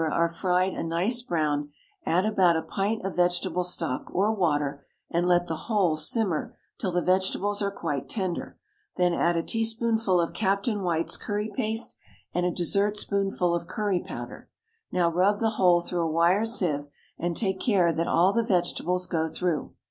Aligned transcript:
are 0.11 0.27
fried 0.27 0.73
a 0.73 0.83
nice 0.83 1.21
brown, 1.21 1.69
add 2.07 2.25
about 2.25 2.55
a 2.57 2.63
pint 2.63 3.05
of 3.05 3.15
vegetable 3.15 3.63
stock 3.63 4.09
or 4.15 4.33
water 4.33 4.83
and 5.11 5.27
let 5.27 5.45
the 5.45 5.55
whole 5.67 5.95
simmer 5.95 6.57
till 6.79 6.91
the 6.91 7.03
vegetables 7.03 7.61
are 7.61 7.69
quite 7.69 8.09
tender, 8.09 8.57
then 8.95 9.13
add 9.13 9.37
a 9.37 9.43
tea 9.43 9.63
spoonful 9.63 10.19
of 10.19 10.33
Captain 10.33 10.81
White's 10.81 11.17
curry 11.17 11.51
paste 11.53 11.95
and 12.33 12.47
a 12.47 12.51
dessertspoonful 12.51 13.53
of 13.53 13.67
curry 13.67 14.01
powder; 14.03 14.49
now 14.91 15.07
rub 15.07 15.37
the 15.39 15.51
whole 15.51 15.81
through 15.81 16.01
a 16.01 16.11
wire 16.11 16.45
sieve, 16.45 16.87
and 17.19 17.37
take 17.37 17.59
care 17.59 17.93
that 17.93 18.07
all 18.07 18.33
the 18.33 18.41
vegetables 18.41 19.05
go 19.05 19.27
through. 19.27 19.71